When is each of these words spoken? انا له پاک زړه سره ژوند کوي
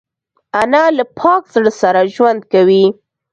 انا 0.61 0.83
له 0.97 1.03
پاک 1.19 1.43
زړه 1.55 1.71
سره 1.81 1.99
ژوند 2.13 2.41
کوي 2.53 2.85